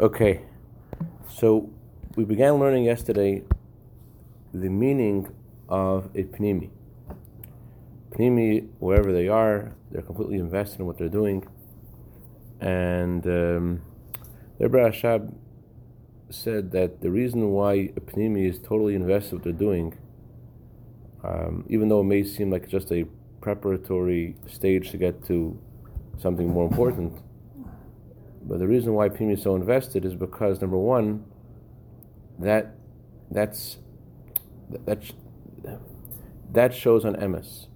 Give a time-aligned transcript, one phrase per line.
[0.00, 0.40] Okay,
[1.30, 1.70] so
[2.16, 3.42] we began learning yesterday
[4.54, 5.30] the meaning
[5.68, 6.70] of a pnimi.
[8.10, 11.46] Pnimi, wherever they are, they're completely invested in what they're doing.
[12.58, 13.82] And um,
[14.58, 15.34] Rashab
[16.30, 19.98] said that the reason why a pnimi is totally invested in what they're doing,
[21.22, 23.04] um, even though it may seem like just a
[23.42, 25.60] preparatory stage to get to
[26.18, 27.12] something more important,
[28.44, 31.24] but the reason why pnimi is so invested is because number one,
[32.38, 32.74] that
[33.30, 33.78] that's
[34.86, 35.12] that
[36.52, 37.66] that shows on emes.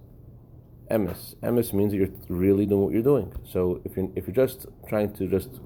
[0.91, 1.35] Emes.
[1.37, 3.33] Emes means that you're really doing what you're doing.
[3.45, 5.59] So if you if you're just trying to just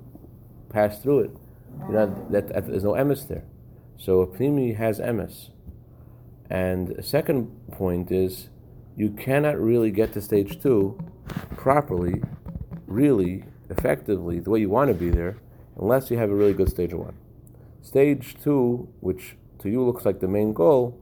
[0.69, 1.31] pass through it,
[1.89, 3.43] you're not that, that there's no emes there.
[3.97, 5.49] So a pnimi has emes.
[6.49, 8.49] And the second point is
[8.95, 10.99] you cannot really get to stage two
[11.55, 12.21] properly,
[12.87, 15.37] really effectively the way you want to be there
[15.79, 17.15] unless you have a really good stage one.
[17.81, 20.99] Stage two, which to you looks like the main goal,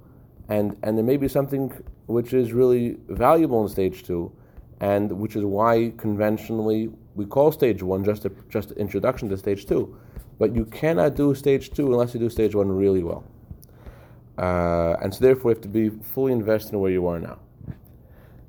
[0.48, 1.70] and, and there may be something
[2.08, 4.32] which is really valuable in stage two,
[4.80, 9.66] and which is why conventionally we call stage one just a, just introduction to stage
[9.66, 9.98] two.
[10.38, 13.26] But you cannot do stage two unless you do stage one really well.
[14.38, 17.40] Uh, and so therefore you have to be fully invested in where you are now.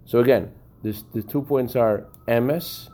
[0.04, 2.88] So again, this, the two points are emes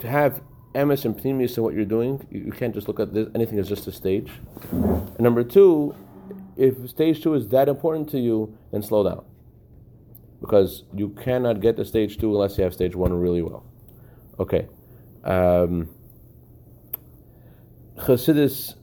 [0.00, 0.42] to have
[0.74, 3.58] emes and pnimiyus in what you're doing, you, you can't just look at this, anything
[3.58, 4.30] as just a stage.
[4.70, 5.94] And number two,
[6.56, 9.24] if stage two is that important to you, then slow down.
[10.40, 13.64] Because you cannot get to stage two unless you have stage one really well.
[14.38, 14.68] Okay.
[15.22, 15.88] Um,
[17.96, 18.74] Chassidus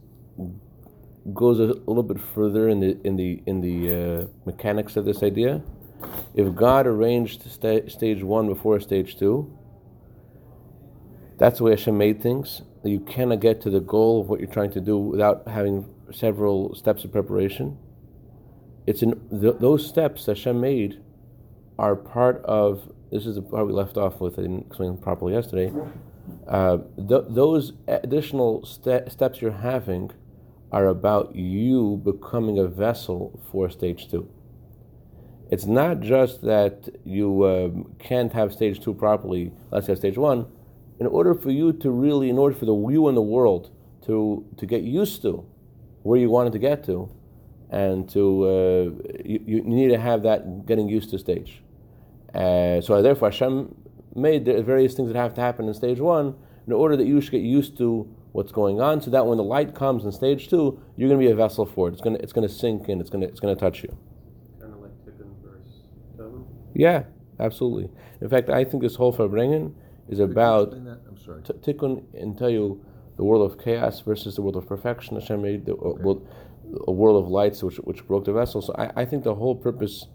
[1.34, 5.22] goes a, little bit further in the in the in the uh, mechanics of this
[5.22, 5.62] idea.
[6.34, 9.56] If God arranged sta- stage one before stage two,
[11.42, 12.62] that's the way Hashem made things.
[12.84, 16.76] You cannot get to the goal of what you're trying to do without having several
[16.76, 17.80] steps of preparation.
[18.86, 21.02] It's in th- those steps Hashem made
[21.80, 22.92] are part of.
[23.12, 24.38] This is the part we left off with.
[24.38, 25.74] I didn't explain properly yesterday.
[26.48, 26.78] Uh,
[27.10, 30.12] th- those additional ste- steps you're having
[30.72, 34.30] are about you becoming a vessel for stage two.
[35.50, 40.46] It's not just that you uh, can't have stage two properly, let's have stage one
[41.02, 43.72] in order for you to really, in order for the you in the world
[44.06, 45.44] to to get used to
[46.04, 47.10] where you wanted to get to,
[47.72, 51.64] and to uh, you, you, need to have that getting used to stage.
[52.36, 53.74] Uh, so therefore, Hashem
[54.14, 56.36] made the various things that have to happen in stage one
[56.68, 59.44] in order that you should get used to what's going on, so that when the
[59.44, 61.94] light comes in stage two, you're going to be a vessel for it.
[61.94, 63.02] It's going to it's going to sink in.
[63.02, 63.98] It's going to it's going to touch you.
[64.60, 65.82] Kind of like Tikkun verse
[66.16, 66.46] seven.
[66.76, 67.06] Yeah,
[67.40, 67.90] absolutely.
[68.22, 69.74] In fact, I think this whole Farbrengen
[70.12, 72.80] is about t- tikkun and Tohu
[73.18, 75.20] the world of chaos versus the world of perfection.
[75.20, 76.02] Hashem made the, okay.
[76.02, 76.28] world,
[76.88, 78.62] a world of lights which, which broke the vessel.
[78.62, 80.08] So I, I think the whole purpose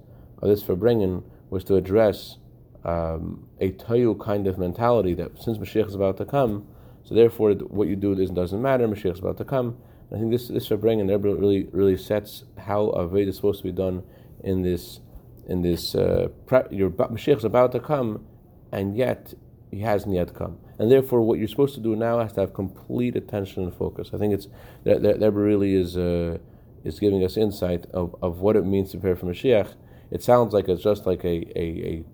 [0.43, 2.39] of this Farbrengen was to address
[2.85, 6.67] um, a Tohu kind of mentality that since Mashiach is about to come,
[7.05, 8.89] so therefore what you do doesn't matter.
[8.89, 9.77] Mashiach is about to come.
[10.13, 14.03] I think this this Farbrengen really really sets how avodah is supposed to be done
[14.45, 15.01] in this
[15.49, 18.25] in this uh, pre- your Mashiach is about to come,
[18.73, 19.35] and yet
[19.71, 20.59] he hasn't yet come.
[20.79, 24.11] And therefore, what you're supposed to do now has to have complete attention and focus.
[24.13, 24.49] I think it's
[24.85, 26.39] that, that, that really is uh,
[26.85, 29.75] is giving us insight of, of what it means to prepare for Mashiach.
[30.11, 32.05] It sounds like it's just like a, a, a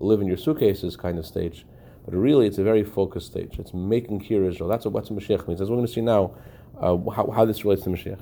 [0.00, 1.66] live in your suitcases kind of stage,
[2.06, 3.58] but really it's a very focused stage.
[3.58, 4.68] It's making cure Israel.
[4.68, 5.60] That's what, what Mashiach means.
[5.60, 6.34] That's what we're going to see now,
[6.80, 8.20] uh, how, how this relates to Mashiach.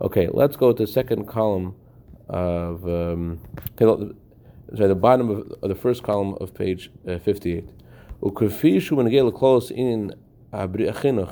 [0.00, 1.76] Okay, let's go to the second column
[2.28, 3.40] of, um,
[3.78, 7.68] sorry, the bottom of, of, the first column of page uh, 58.
[8.25, 10.09] וכפי שהוא מנגיע לכלוס עניין
[10.53, 11.29] החינוך,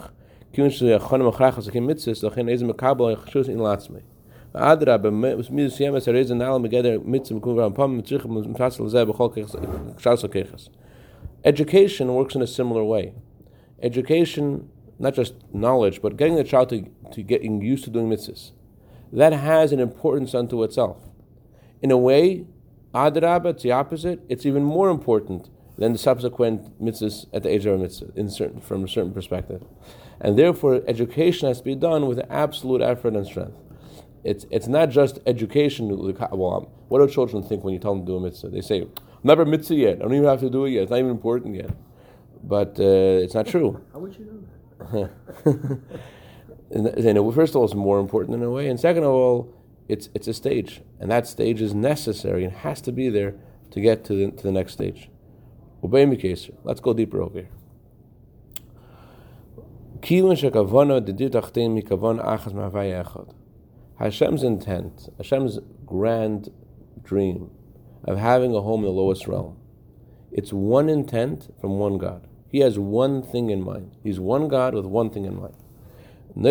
[0.53, 3.99] כיוון שזה יכול למכרח עסקים מצווה, לכן איזה מקבל יחשוס אין לעצמי.
[4.53, 5.09] אדרבה,
[5.51, 10.69] מידוס ימס הרי זה נעל מגדר מצווה מקום ורמפם, מצריך מפצל לזה בכל כחס ככס.
[11.45, 13.13] Education works in a similar way.
[13.81, 14.67] Education,
[14.99, 16.83] not just knowledge, but getting the child to,
[17.13, 18.51] to getting used to doing mitzvahs.
[19.13, 20.97] That has an importance unto itself.
[21.81, 22.45] In a way,
[22.93, 24.19] Adraba, it's the opposite.
[24.27, 28.30] It's even more important than the subsequent mitzvahs at the age of a mitzvah, in
[28.30, 29.62] certain, from a certain perspective.
[30.20, 33.56] And therefore, education has to be done with absolute effort and strength.
[34.22, 35.88] It's, it's not just education.
[35.88, 38.48] Well, what do children think when you tell them to do a mitzvah?
[38.48, 38.86] They say,
[39.22, 39.96] never mitzvah yet.
[39.96, 40.84] I don't even have to do it yet.
[40.84, 41.70] It's not even important yet.
[42.42, 43.84] But uh, it's not true.
[43.92, 44.40] How would you know
[44.92, 45.10] that?
[46.70, 48.68] and, and, first of all, it's more important in a way.
[48.68, 49.54] And second of all,
[49.88, 50.80] it's, it's a stage.
[51.00, 53.34] And that stage is necessary and has to be there
[53.72, 55.10] to get to the, to the next stage.
[56.64, 57.48] Let's go deeper over here.
[63.96, 66.50] Hashem's intent, Hashem's grand
[67.02, 67.50] dream
[68.04, 69.56] of having a home in the lowest realm,
[70.32, 72.26] it's one intent from one God.
[72.50, 73.92] He has one thing in mind.
[74.02, 75.54] He's one God with one thing in mind.
[76.36, 76.44] In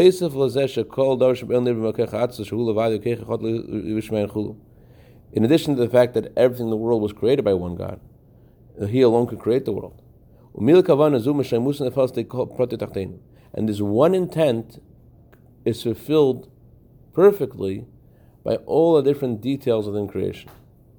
[5.43, 7.99] addition to the fact that everything in the world was created by one God,
[8.87, 10.01] He alone could create the world.
[13.55, 14.81] And this one intent
[15.65, 16.51] is fulfilled
[17.13, 17.85] perfectly
[18.43, 20.49] by all the different details within creation.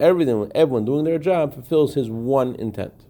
[0.01, 3.05] Everything, everyone doing their job fulfills his one intent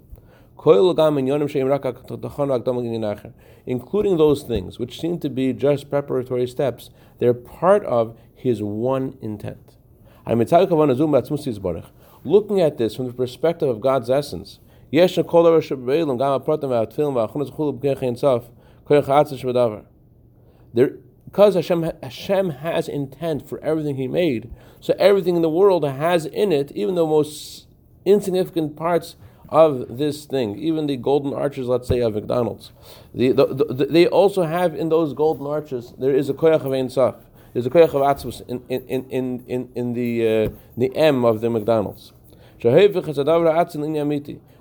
[3.66, 6.88] including those things which seem to be just preparatory steps,
[7.18, 9.76] they're part of his one intent.
[12.24, 14.60] Looking at this from the perspective of God's essence,
[14.90, 15.14] because
[21.54, 24.50] Hashem, Hashem has intent for everything He made,
[24.80, 27.66] so everything in the world has in it, even the most
[28.04, 29.16] insignificant parts
[29.48, 32.72] of this thing, even the golden arches, let's say, of McDonald's,
[33.14, 36.72] the, the, the, they also have in those golden arches, there is a koyach of
[36.72, 37.16] Ein Sof.
[37.54, 41.40] There's a koyach of Atzmus in, in, in, in, in, the, uh, the M of
[41.40, 42.12] the McDonald's.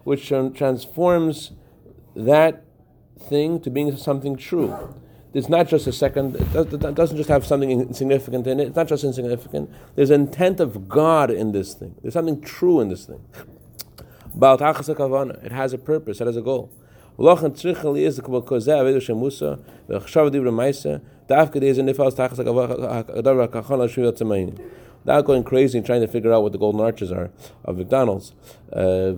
[0.03, 1.51] Which transforms
[2.15, 2.63] that
[3.19, 4.95] thing to being something true.
[5.33, 6.53] It's not just a second, it
[6.93, 9.71] doesn't just have something insignificant in it, it's not just insignificant.
[9.95, 13.25] There's intent of God in this thing, there's something true in this thing.
[14.39, 16.71] It has a purpose, it has a goal.
[17.17, 17.41] Without
[25.25, 27.29] going crazy and trying to figure out what the golden arches are
[27.65, 28.33] of McDonald's.
[28.71, 29.11] Uh,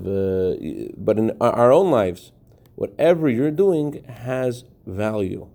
[0.97, 2.33] but in our own lives,
[2.75, 5.47] whatever you're doing has value.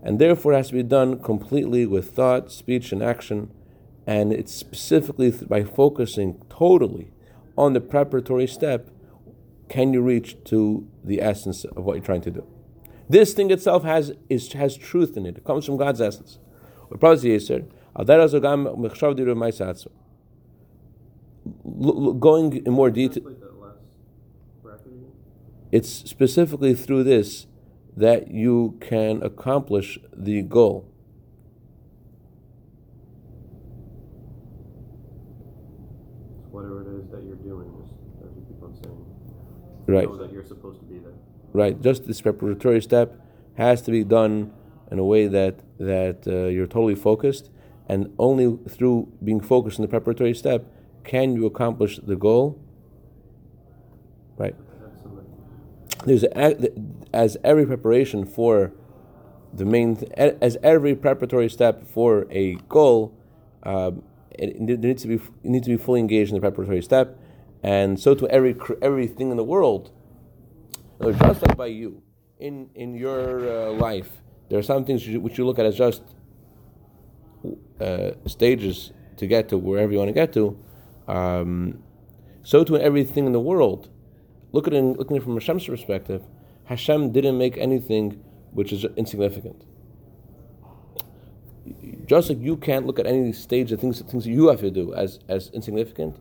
[0.00, 3.50] And therefore has to be done completely with thought, speech, and action.
[4.06, 7.10] And it's specifically by focusing totally
[7.56, 8.90] on the preparatory step
[9.68, 12.46] can you reach to the essence of what you're trying to do.
[13.08, 15.38] This thing itself has is, has truth in it.
[15.38, 16.38] It comes from God's essence.
[22.20, 23.24] Going in more detail,
[25.70, 27.46] it's specifically through this
[27.96, 30.88] that you can accomplish the goal.
[36.50, 39.04] Whatever it is that you're doing, just as you keep on saying.
[39.88, 40.18] Right.
[40.18, 41.12] That you're supposed to be there.
[41.52, 41.80] Right.
[41.80, 43.18] Just this preparatory step
[43.54, 44.52] has to be done
[44.90, 47.50] in a way that that uh, you're totally focused,
[47.88, 50.66] and only through being focused in the preparatory step
[51.04, 52.60] can you accomplish the goal.
[54.36, 54.54] Right.
[56.04, 56.70] There's a,
[57.12, 58.72] as every preparation for
[59.52, 63.14] the main th- as every preparatory step for a goal.
[63.62, 66.82] Um, it, it needs to be you need to be fully engaged in the preparatory
[66.82, 67.18] step,
[67.62, 69.90] and so to every everything in the world.
[71.00, 72.02] Just like by you,
[72.38, 74.10] in in your uh, life,
[74.48, 76.02] there are some things which you look at as just
[77.80, 80.58] uh, stages to get to wherever you want to get to.
[81.06, 81.82] Um,
[82.42, 83.90] so to everything in the world,
[84.52, 86.22] look at it looking at it from Hashem's perspective.
[86.64, 88.22] Hashem didn't make anything
[88.52, 89.64] which is insignificant
[92.06, 94.70] just like you can't look at any stage of things, things that you have to
[94.70, 96.16] do as, as insignificant,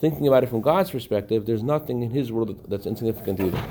[0.00, 3.62] thinking about it from God's perspective, there's nothing in His world that's insignificant either.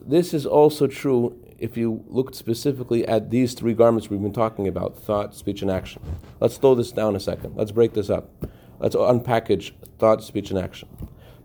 [0.00, 4.66] This is also true if you looked specifically at these three garments we've been talking
[4.66, 6.02] about thought, speech, and action.
[6.40, 7.56] Let's slow this down a second.
[7.56, 8.30] Let's break this up.
[8.78, 10.88] Let's unpackage thought, speech, and action.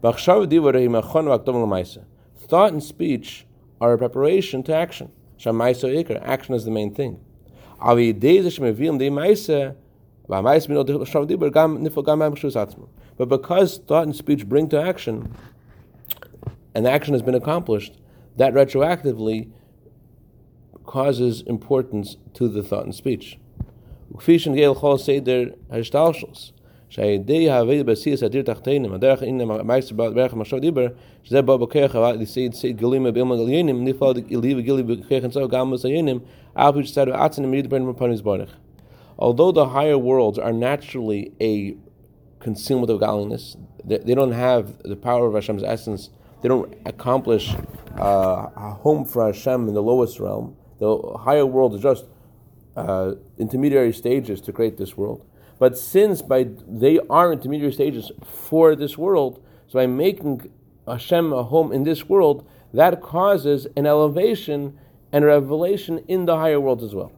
[0.02, 0.28] Thought
[2.74, 3.46] and speech
[3.80, 5.12] are a preparation to action.
[5.46, 7.20] Action is the main thing.
[13.18, 15.36] But because thought and speech bring to action,
[16.74, 17.98] and action has been accomplished,
[18.38, 19.52] that retroactively
[20.86, 23.38] causes importance to the thought and speech.
[39.22, 41.78] Although the higher worlds are naturally a
[42.40, 46.10] concealment of godliness, they, they don't have the power of Hashem's essence,
[46.42, 47.54] they don't accomplish
[48.00, 50.58] uh, a home for Hashem in the lowest realm.
[50.80, 52.06] The higher world is just
[52.76, 55.24] uh, intermediary stages to create this world.
[55.60, 60.52] But since by they are intermediary stages for this world, so by making
[60.88, 64.80] Hashem a home in this world, that causes an elevation
[65.12, 67.12] and revelation in the higher world as well.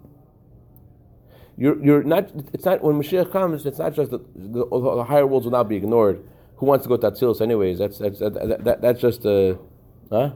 [1.57, 2.31] You're, you're not.
[2.51, 3.65] It's not when Mashiach comes.
[3.65, 6.23] It's not just that the, the, higher worlds will not be ignored.
[6.57, 7.77] Who wants to go to Atzilus anyways?
[7.79, 9.59] That's that's that, that, that's just a,
[10.09, 10.31] huh?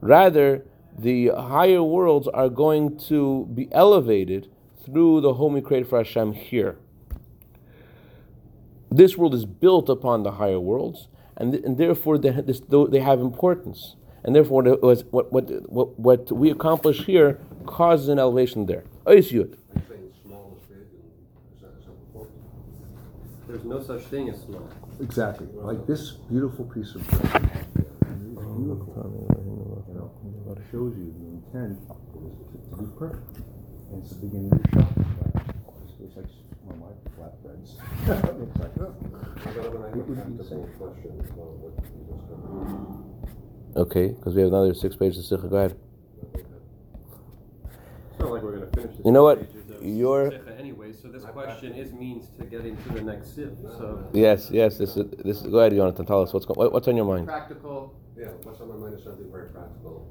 [0.00, 0.66] Rather,
[0.98, 4.50] the higher worlds are going to be elevated
[4.84, 6.76] through the home we created for Hashem here.
[8.90, 13.00] This world is built upon the higher worlds, and, th- and therefore they, this, they
[13.00, 13.96] have importance.
[14.22, 18.84] And therefore, what, what, what, what we accomplish here causes an elevation there.
[19.06, 19.12] Oh,
[23.46, 24.68] There's no such thing as small.
[25.00, 25.46] Exactly.
[25.52, 27.50] Like this beautiful piece of bread.
[28.34, 29.26] Beautiful.
[29.88, 30.10] You know,
[30.56, 33.36] it shows you the intent is to, to be perfect.
[33.92, 34.92] And it's the beginning of the shop.
[36.00, 36.26] It's like
[36.62, 37.70] one of my flatbreads.
[38.48, 38.94] it's like, oh.
[39.36, 40.60] I got a question
[41.20, 45.48] about what you just Okay, because we have another six pages of Sikha.
[45.48, 45.76] Go ahead.
[46.34, 49.50] It's not like we're going to finish You know what?
[49.82, 53.54] Your anyway, so this question is means to get into the next sip.
[53.62, 54.78] So yes, yes.
[54.78, 55.42] This is this.
[55.42, 56.06] Is, go ahead, Jonathan.
[56.06, 57.26] Tell us what's what, what's on your mind.
[57.26, 57.94] Practical.
[58.16, 60.08] Yeah, what's on my mind is something very practical.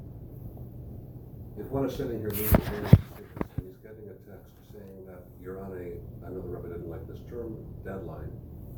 [1.58, 5.72] If one is sitting here reading and he's getting a text saying that you're on
[5.74, 8.30] a, I know the rabbi didn't like this term, deadline,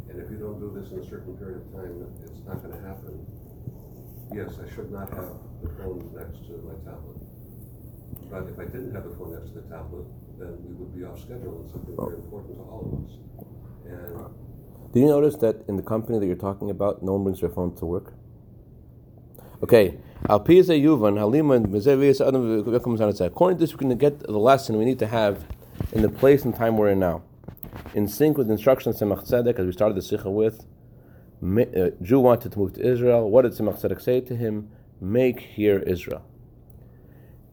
[0.10, 2.76] and if you don't do this in a certain period of time, it's not going
[2.76, 3.20] to happen
[4.34, 5.30] yes, I should not have
[5.62, 7.25] the phone next to my tablet.
[8.30, 10.06] But if I didn't have the phone next to the tablet,
[10.38, 13.14] then we would be off schedule on something very important to all of us.
[13.86, 14.46] And
[14.94, 17.50] do you notice that in the company that you're talking about, no one brings their
[17.50, 18.14] phone to work?
[19.64, 19.98] Okay,
[20.30, 20.74] according to
[23.60, 25.44] this, we're going to get the lesson we need to have
[25.92, 27.24] in the place and time we're in now.
[27.94, 30.66] In sync with the instructions of Tzedek, as we started the Sikha with,
[31.44, 33.30] uh, Jew wanted to move to Israel.
[33.30, 34.70] What did Tzemach Tzedek say to him?
[35.02, 36.24] Make here Israel.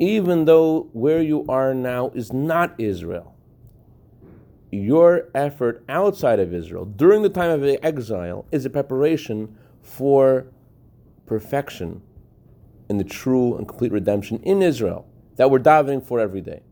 [0.03, 3.37] Even though where you are now is not Israel,
[4.73, 10.47] your effort outside of Israel during the time of the exile is a preparation for
[11.25, 12.03] perfection
[12.89, 15.07] and the true and complete redemption in Israel
[15.37, 16.63] that we're davening for every day.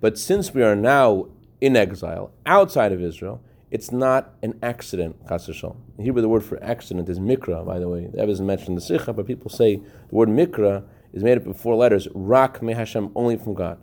[0.00, 1.28] But since we are now
[1.60, 3.40] in exile outside of Israel,
[3.70, 7.88] it's not an accident, chas In Hebrew, the word for accident is mikra, by the
[7.88, 8.10] way.
[8.14, 10.82] That isn't mentioned in the Sikha, but people say the word mikra
[11.16, 13.78] is made up of four letters, rak me Hashem, only from God.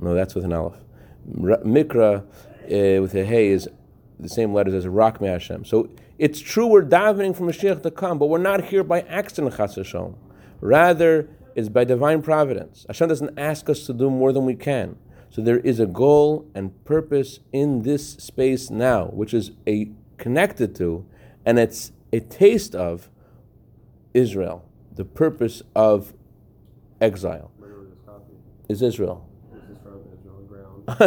[0.00, 0.80] No, that's with an aleph.
[1.30, 3.68] Mikra uh, with a hey is
[4.18, 5.64] the same letters as rak me Hashem.
[5.64, 9.56] So it's true we're davening for Mashiach to come, but we're not here by accident,
[9.56, 9.78] chas
[10.60, 12.84] Rather, it's by divine providence.
[12.88, 14.96] Hashem doesn't ask us to do more than we can.
[15.30, 20.74] So there is a goal and purpose in this space now, which is a connected
[20.76, 21.06] to,
[21.46, 23.08] and it's a taste of
[24.14, 24.64] Israel.
[24.94, 26.12] The purpose of
[27.00, 27.50] exile
[28.68, 29.28] is Israel.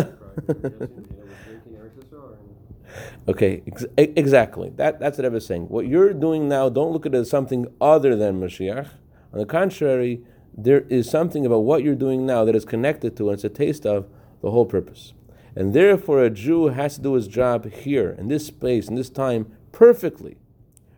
[3.27, 4.70] okay, ex- exactly.
[4.75, 5.68] That, that's what I was saying.
[5.70, 8.89] What you're doing now, don't look at it as something other than Mashiach.
[9.34, 10.22] On the contrary,
[10.58, 13.50] there is something about what you're doing now that is connected to, and it's a
[13.50, 14.08] taste of
[14.42, 15.13] the whole purpose.
[15.56, 19.10] And therefore, a Jew has to do his job here, in this space, in this
[19.10, 20.38] time, perfectly,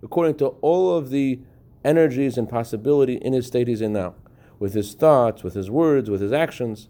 [0.04, 1.40] according to all of the
[1.84, 4.16] energies and possibility in his state he's in now,
[4.60, 6.90] with his thoughts, with his words, with his actions.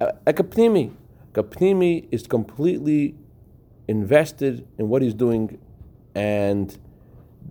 [0.00, 0.92] Like a pnimi.
[1.36, 3.14] A is completely
[3.86, 5.58] invested in what he's doing,
[6.14, 6.76] and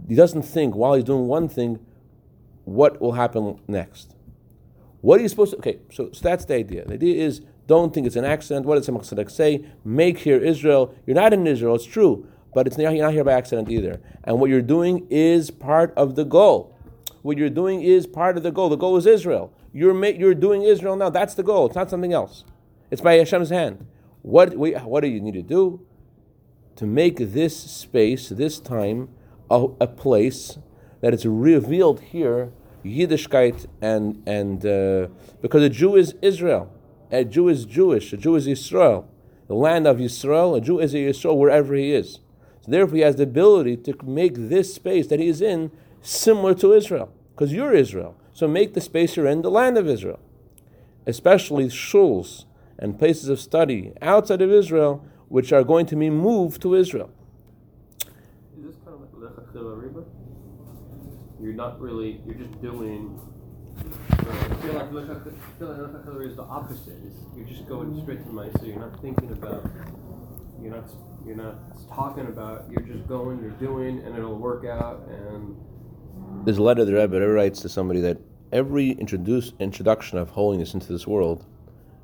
[0.10, 1.80] he doesn't think while he's doing one thing
[2.66, 4.14] what will happen next.
[5.00, 5.58] What are you supposed to?
[5.60, 6.86] Okay, so, that's the idea.
[6.86, 8.66] The idea is don't think it's an accident.
[8.66, 9.66] What does Tzemach say?
[9.86, 10.94] Make here Israel.
[11.06, 14.02] You're not in Israel, it's true, but it's not, you're not here by accident either.
[14.24, 16.77] And what you're doing is part of the goal.
[17.28, 18.70] What you're doing is part of the goal.
[18.70, 19.52] The goal is Israel.
[19.74, 21.10] You're, you're doing Israel now.
[21.10, 21.66] That's the goal.
[21.66, 22.46] It's not something else.
[22.90, 23.86] It's by Hashem's hand.
[24.22, 25.86] What, what do you need to do?
[26.78, 29.10] To make this space, this time,
[29.52, 30.58] a, a place
[31.02, 32.54] that is revealed here
[32.86, 35.10] Yiddishkeit and and uh,
[35.42, 36.72] because a Jew is Israel,
[37.12, 39.12] a Jew is Jewish, a Jew is Israel,
[39.48, 40.56] the land of Israel.
[40.56, 42.20] A Jew is a Israel wherever he is.
[42.62, 46.54] So therefore, he has the ability to make this space that he is in similar
[46.56, 48.16] to Israel, because you're Israel.
[48.34, 50.20] So make the space you're in the land of Israel,
[51.06, 52.46] especially shuls
[52.80, 57.12] and places of study outside of Israel, which are going to be moved to Israel.
[58.58, 60.06] Is this kind of like
[61.40, 63.20] you're not really, you're just doing.
[63.78, 66.98] I feel like Lechachil is the opposite.
[67.36, 68.50] You're just going straight to my.
[68.60, 69.70] So you're not thinking about.
[70.60, 70.90] You're not.
[71.24, 71.56] You're not
[71.88, 72.66] talking about.
[72.72, 73.40] You're just going.
[73.40, 75.08] You're doing, and it'll work out.
[75.08, 75.56] And
[76.44, 78.18] there's a letter the Rebbe writes to somebody that
[78.52, 81.46] every introduce, introduction of holiness into this world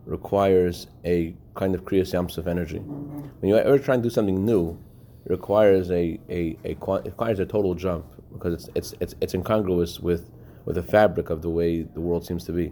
[0.05, 2.79] requires a kind of Kriyas Yam Suf energy.
[2.79, 4.77] When you ever try and do something new,
[5.25, 6.75] it requires a, a, a
[7.05, 10.29] requires a total jump because it's it's it's, it's incongruous with
[10.65, 12.71] with the fabric of the way the world seems to be.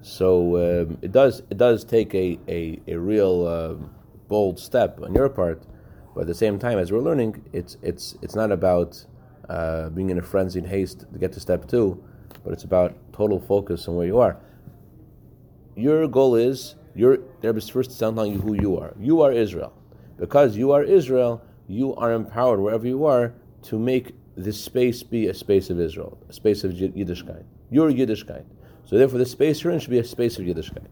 [0.00, 3.74] So um, it does it does take a a, a real uh,
[4.28, 5.62] bold step on your part,
[6.14, 9.04] but at the same time, as we're learning, it's it's it's not about
[9.48, 12.02] uh, being in a frenzy frenzied haste to get to step two,
[12.44, 14.36] but it's about total focus on where you are.
[15.76, 18.94] Your goal is your there is first telling you who you are.
[18.98, 19.72] You are Israel,
[20.18, 21.42] because you are Israel.
[21.68, 23.32] You are empowered wherever you are
[23.62, 27.44] to make this space be a space of Israel, a space of Yiddishkeit.
[27.70, 28.44] Your Yiddishkeit.
[28.84, 30.88] So therefore, the space you're in should be a space of Yiddishkeit.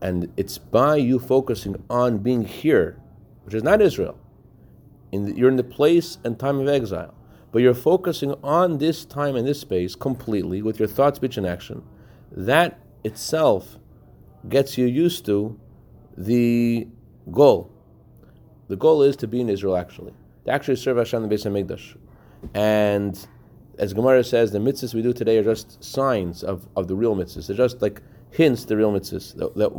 [0.00, 3.00] And it's by you focusing on being here,
[3.44, 4.18] which is not Israel.
[5.14, 7.14] In the, you're in the place and time of exile,
[7.52, 11.46] but you're focusing on this time and this space completely with your thought, speech, and
[11.46, 11.84] action.
[12.32, 13.78] That itself
[14.48, 15.36] gets you used to
[16.16, 16.88] the
[17.30, 17.70] goal.
[18.66, 20.14] The goal is to be in Israel, actually,
[20.46, 21.96] to actually serve Hashem in the Beis Hamikdash,
[22.54, 23.14] and
[23.78, 27.14] as Gemara says, the mitzvahs we do today are just signs of, of the real
[27.16, 27.46] mitzvahs.
[27.46, 29.34] They're just like hints the real mitzvahs.
[29.36, 29.70] That, that,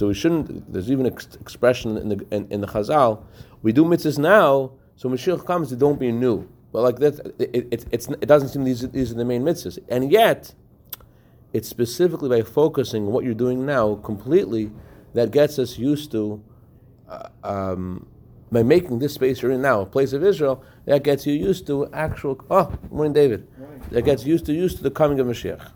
[0.00, 0.72] so we shouldn't.
[0.72, 3.22] There's even an ex- expression in the in, in, the Chazal.
[3.60, 5.68] We do mitzvahs now, so Mashiach comes.
[5.68, 6.48] They don't be new.
[6.72, 10.10] But like that, it, it, it doesn't seem these these are the main mitzvahs, and
[10.10, 10.54] yet
[11.52, 14.72] it's specifically by focusing what you're doing now completely
[15.12, 16.42] that gets us used to.
[17.06, 18.06] Uh, um,
[18.50, 21.66] by making this space you're in now a place of Israel, that gets you used
[21.66, 22.42] to actual.
[22.50, 23.46] Oh, morning, David.
[23.90, 25.72] That gets used to used to the coming of Mashiach.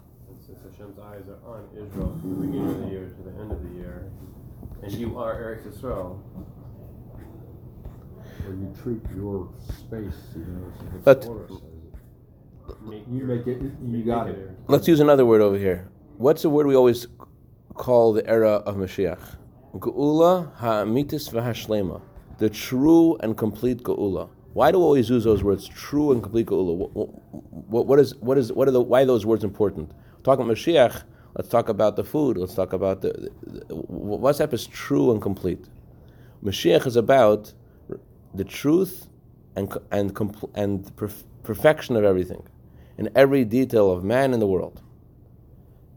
[0.46, 3.52] Since Hashem's eyes are on Israel from the beginning of the year to the end
[3.52, 4.10] of the year,
[4.84, 6.22] and you are Eretz Israel.
[8.44, 9.48] Well, you treat your
[9.78, 10.72] space, you know,
[11.02, 11.24] but,
[13.10, 13.62] you make it.
[13.82, 14.50] You got it.
[14.68, 15.88] Let's use another word over here.
[16.18, 17.06] What's the word we always
[17.74, 19.36] call the era of Mashiach?
[19.74, 22.02] Geula ha'amitis v'hashlema
[22.38, 24.28] the true and complete geula.
[24.52, 26.74] Why do we always use those words, true and complete geula?
[26.74, 29.92] What, what, what is what is what are the why are those words important?
[30.22, 32.36] Talking about Mashiach, let's talk about the food.
[32.36, 35.64] Let's talk about the, the what's up is true and complete.
[36.42, 37.52] Mashiach is about
[38.34, 39.08] the truth
[39.56, 40.16] and and
[40.54, 40.96] and
[41.42, 42.42] perfection of everything,
[42.98, 44.82] in every detail of man in the world.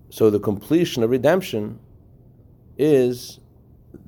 [0.10, 1.80] So the completion of redemption
[2.78, 3.40] is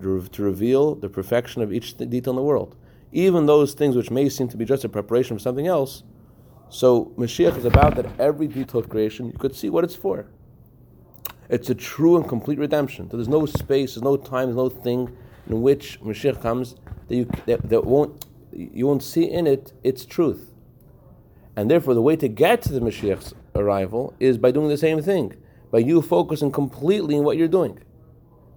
[0.02, 2.76] to reveal the perfection of each detail in the world.
[3.12, 6.04] Even those things which may seem to be just a preparation for something else.
[6.70, 10.28] So Mashiach is about that every detail of creation, you could see what it's for.
[11.50, 13.10] It's a true and complete redemption.
[13.10, 15.16] So there's no space, there's no time, there's no thing
[15.48, 16.76] in which Mashiach comes
[17.08, 20.52] that you that, that won't you won't see in it its truth.
[21.56, 25.02] And therefore, the way to get to the Mashiach's arrival is by doing the same
[25.02, 25.36] thing,
[25.72, 27.80] by you focusing completely on what you're doing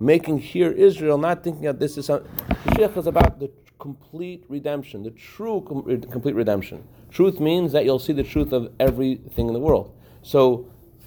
[0.02, 2.20] making here Israel, not thinking that this is some,
[2.66, 6.86] Mashiach is about the complete redemption, the true com- complete redemption.
[7.10, 9.94] Truth means that you'll see the truth of everything in the world.
[10.22, 10.66] So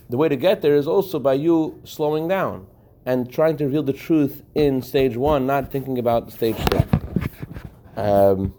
[0.10, 2.68] the way to get there is also by you slowing down
[3.06, 6.84] and trying to reveal the truth in stage one, not thinking about stage two.
[7.96, 8.54] Um,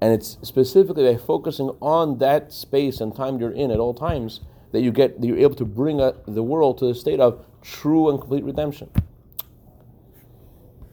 [0.00, 4.40] and it's specifically by focusing on that space and time you're in at all times
[4.72, 7.44] that you get that you're able to bring a, the world to the state of
[7.62, 8.90] true and complete redemption.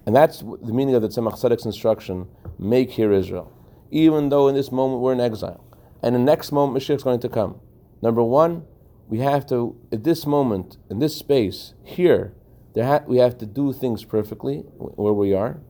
[0.05, 2.27] And that's the meaning of the Tzemach Tzedek's instruction,
[2.57, 3.51] make here Israel.
[3.91, 5.63] Even though in this moment we're in exile.
[6.01, 7.59] And the next moment Mashiach is going to come.
[8.03, 8.65] Number one,
[9.07, 12.33] we have to, at this moment, in this space, here,
[12.75, 15.61] ha- we have to do things perfectly where we are.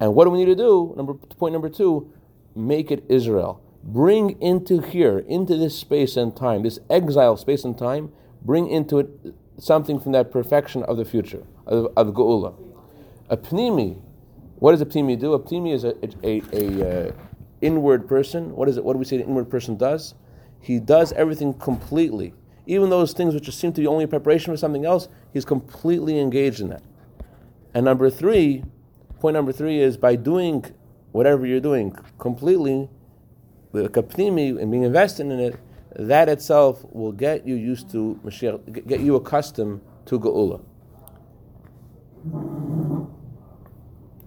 [0.00, 0.94] And what do we need to do?
[0.96, 2.10] Number point number two,
[2.56, 3.62] make it Israel.
[3.84, 9.00] Bring into here, into this space and time, this exile space and time, bring into
[9.00, 9.10] it
[9.58, 12.54] something from that perfection of the future, of, of Geula.
[13.28, 14.00] A pnimi,
[14.56, 15.34] what does a pnimi do?
[15.34, 17.12] A pnimi is a, a, a, a uh,
[17.60, 18.56] inward person.
[18.56, 18.84] What is it?
[18.84, 20.14] What do we say the inward person does?
[20.60, 22.34] He does everything completely.
[22.66, 26.60] Even those things which seem to be only preparation for something else, he's completely engaged
[26.60, 26.82] in that.
[27.74, 28.64] And number three,
[29.20, 30.64] point number three is by doing
[31.12, 32.88] whatever you're doing completely,
[33.72, 35.58] the kapnimi and being invested in it,
[35.96, 40.62] that itself will get you used to Mashiach, get you accustomed to Geula.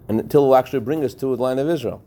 [0.08, 2.04] And until it will actually bring us to the land of Israel.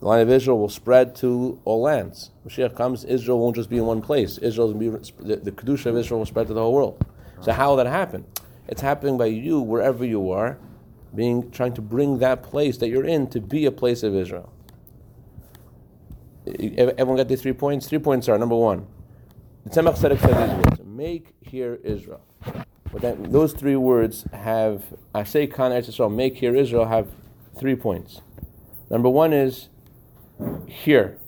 [0.00, 2.30] The line of Israel will spread to all lands.
[2.46, 4.38] Mashiach comes, Israel won't just be in one place.
[4.38, 7.04] Israel be, the, the Kedusha of Israel will spread to the whole world.
[7.40, 8.26] So how will that happen?
[8.68, 10.58] It's happening by you, wherever you are,
[11.14, 14.52] being trying to bring that place that you're in to be a place of Israel.
[16.46, 17.88] Everyone got the three points?
[17.88, 18.86] Three points are number one.
[19.64, 22.20] The Tzemach Tzedek said these words: "Make here Israel."
[22.92, 26.08] But that, those three words have Asay Khan Israel.
[26.08, 27.08] Make here Israel have
[27.58, 28.20] three points.
[28.90, 29.68] Number one is
[30.66, 31.18] here.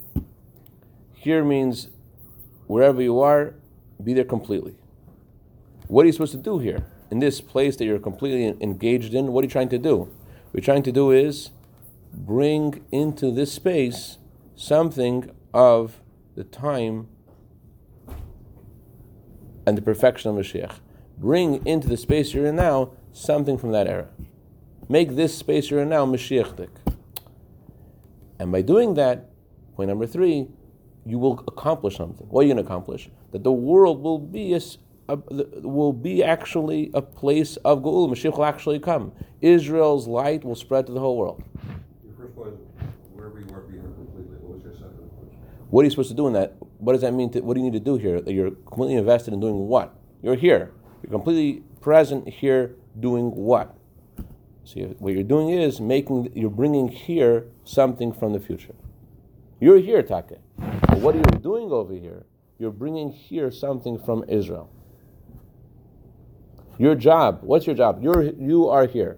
[1.15, 1.89] Here means
[2.67, 3.55] wherever you are,
[4.03, 4.77] be there completely.
[5.89, 6.87] What are you supposed to do here?
[7.11, 9.97] In this place that you're completely engaged in, what are you trying to do?
[9.97, 11.51] What you're trying to do is
[12.13, 14.19] bring into this space
[14.55, 16.01] something of
[16.35, 17.09] the time
[19.67, 20.77] and the perfection of Mashiach.
[21.19, 24.09] Bring into the space you're in now something from that era.
[24.89, 26.71] Make this space you're in now Mashiachdik.
[28.39, 29.31] And by doing that,
[29.75, 30.49] point number three,
[31.05, 32.27] you will accomplish something.
[32.29, 33.09] What are you going to accomplish?
[33.33, 34.61] That the world will be a,
[35.09, 35.17] a,
[35.63, 38.09] will be actually a place of Geul.
[38.09, 39.13] Mashiach will actually come.
[39.41, 41.43] Israel's light will spread to the whole world.
[42.05, 42.61] Your first point is
[43.15, 44.37] wherever you are, be completely.
[44.37, 45.33] What was your second point?
[45.71, 46.57] What are you supposed to do in that?
[46.79, 47.31] What does that mean?
[47.31, 48.21] To, what do you need to do here?
[48.21, 49.97] That you're completely invested in doing what?
[50.23, 50.73] You're here.
[51.03, 53.78] You're completely present here doing what?
[54.69, 58.75] See, what you're doing is making, you're bringing here something from the future.
[59.61, 60.41] You're here, Take.
[60.59, 62.27] But what are you doing over here?
[62.59, 64.71] You're bringing here something from Israel.
[66.77, 68.03] Your job, what's your job?
[68.03, 69.17] You're, you are here.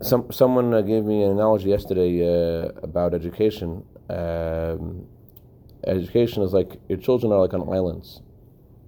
[0.00, 3.84] Some, someone uh, gave me an analogy yesterday uh, about education.
[4.08, 5.06] Um,
[5.86, 8.22] education is like your children are like on islands,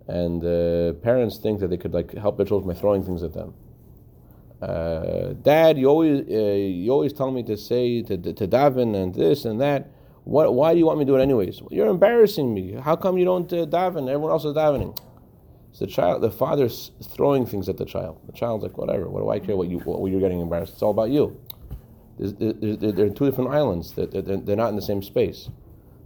[0.09, 3.33] and uh, parents think that they could like help their children by throwing things at
[3.33, 3.55] them.
[4.61, 9.15] Uh, Dad, you always uh, you always tell me to say to to daven and
[9.15, 9.91] this and that.
[10.25, 10.55] What?
[10.55, 11.63] Why do you want me to do it anyways?
[11.71, 12.75] You're embarrassing me.
[12.75, 14.09] How come you don't uh, daven?
[14.09, 14.97] Everyone else is davening.
[15.73, 18.21] So the child, the father's throwing things at the child.
[18.27, 19.09] The child's like, whatever.
[19.09, 20.75] What do I care what you what you're getting embarrassed?
[20.75, 21.41] It's all about you.
[22.19, 23.93] they're two different islands.
[23.95, 25.49] They're, they're, they're not in the same space.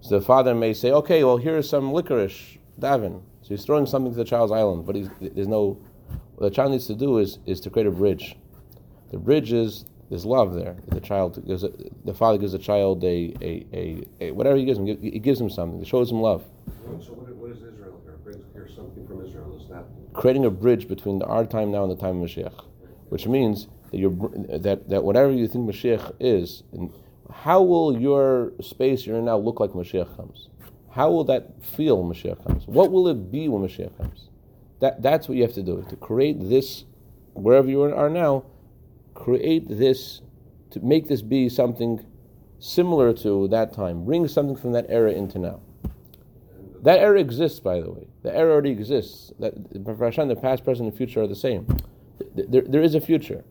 [0.00, 3.22] So the father may say, okay, well, here's some licorice, daven.
[3.46, 5.78] So he's throwing something to the child's island, but there's no.
[6.34, 8.36] What the child needs to do is, is to create a bridge.
[9.12, 10.74] The bridge is there's love there.
[10.88, 11.70] The child gives a,
[12.04, 14.86] the father gives the child a, a, a, a, whatever he gives him.
[14.86, 15.78] He gives him something.
[15.78, 16.42] He shows him love.
[17.00, 18.16] So what, what is Israel here?
[18.24, 19.56] Brings here something from Israel.
[19.62, 22.64] Is that creating a bridge between our time now and the time of Mashiach,
[23.10, 24.10] which means that you're
[24.58, 26.64] that that whatever you think Mashiach is.
[26.72, 26.92] And,
[27.32, 30.48] how will your space you're in now look like Mashiach comes?
[30.96, 32.66] How will that feel when Mashiach comes?
[32.66, 34.30] What will it be when Mashiach comes?
[34.80, 36.84] That, that's what you have to do, to create this,
[37.34, 38.46] wherever you are now,
[39.12, 40.22] create this,
[40.70, 42.02] to make this be something
[42.58, 44.06] similar to that time.
[44.06, 45.60] Bring something from that era into now.
[46.82, 48.06] That era exists, by the way.
[48.22, 49.34] The era already exists.
[49.38, 51.66] That the past, present, and future are the same.
[52.34, 53.44] There, there is a future.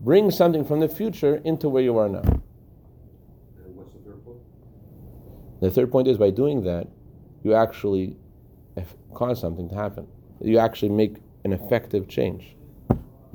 [0.00, 2.42] Bring something from the future into where you are now.
[5.64, 6.88] The third point is by doing that,
[7.42, 8.18] you actually
[9.14, 10.06] cause something to happen.
[10.42, 12.54] You actually make an effective change.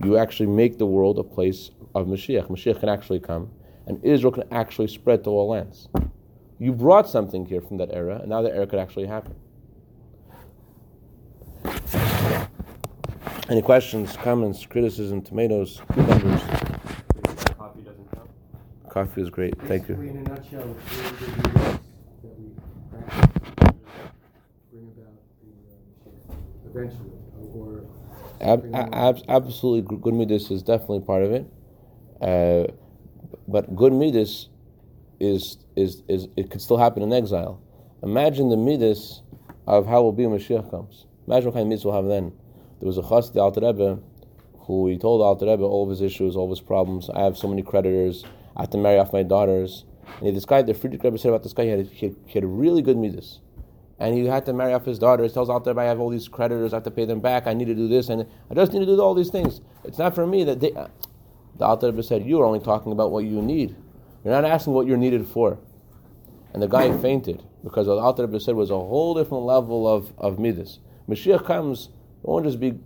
[0.04, 2.48] You actually make the world a place of Mashiach.
[2.48, 3.50] Mashiach can actually come,
[3.88, 5.88] and Israel can actually spread to all lands.
[6.60, 9.34] You brought something here from that era, and now that era could actually happen.
[13.50, 16.42] Any questions, comments, criticism, tomatoes, cucumbers?
[17.58, 18.30] Coffee doesn't count.
[18.88, 19.60] Coffee is great.
[19.64, 21.79] Thank you.
[22.24, 23.80] In a nutshell,
[24.72, 27.12] bring about the uh, eventually,
[27.54, 27.84] or
[28.42, 31.46] ab- ab- absolutely, good midas is definitely part of it.
[32.22, 32.68] Uh,
[33.48, 34.50] but good midas
[35.20, 37.62] is is is it could still happen in exile.
[38.04, 39.22] Imagine the midas
[39.68, 41.06] of how will be when Mashiach comes.
[41.28, 42.32] Imagine what kind of midas we'll have then.
[42.80, 44.00] There was a chassid Alter Rebbe
[44.62, 47.10] who he told Alter Rebbe all of his issues, all of his problems.
[47.10, 48.24] I have so many creditors.
[48.56, 49.86] I have to marry off my daughters.
[50.22, 52.82] And this guy, the Frierdiker Rebbe said about this guy, he had, he had really
[52.82, 53.40] good midas
[54.00, 55.24] and he had to marry off his daughter.
[55.24, 57.48] He tells out there, I have all these creditors, I have to pay them back,
[57.48, 59.62] I need to do this, and I just need to do all these things.
[59.84, 60.88] It's not for me that they, uh,
[61.58, 63.76] the Alter said, You're only talking about what you need.
[64.24, 65.60] You're not asking what you're needed for.
[66.54, 70.14] And the guy fainted because what the Alter said was a whole different level of,
[70.18, 70.80] of midas.
[71.08, 71.90] Mashiach comes,
[72.24, 72.80] it won't just be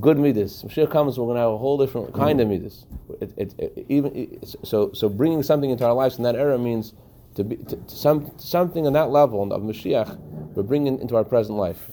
[0.00, 0.62] good midas.
[0.62, 2.52] Mashiach comes, we're going to have a whole different kind of mm.
[2.52, 2.86] midas.
[3.20, 6.94] It, it, it, even, so, so bringing something into our lives in that era means
[7.34, 10.18] to be to, to some, something on that level of Mashiach,
[10.54, 11.88] we're bringing into our present life.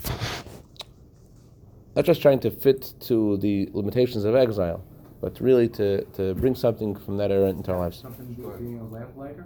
[1.96, 4.84] Not just trying to fit to the limitations of exile,
[5.22, 8.00] but really to, to bring something from that era into our lives.
[8.02, 9.46] Something being a lamplighter?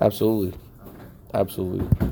[0.00, 0.58] Absolutely.
[1.32, 2.08] Absolutely.